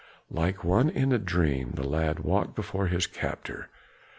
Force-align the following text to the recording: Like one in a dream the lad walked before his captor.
Like 0.31 0.63
one 0.63 0.89
in 0.89 1.13
a 1.13 1.19
dream 1.19 1.73
the 1.75 1.87
lad 1.87 2.21
walked 2.21 2.55
before 2.55 2.87
his 2.87 3.05
captor. 3.05 3.69